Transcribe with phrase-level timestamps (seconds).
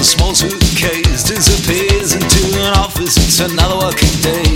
[0.00, 3.16] small suitcase disappears into an office.
[3.16, 4.51] It's another working day.